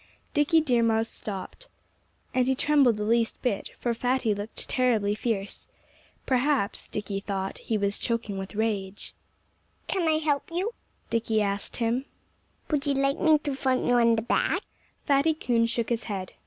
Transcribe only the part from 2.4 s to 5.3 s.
he trembled the least bit; for Fatty looked terribly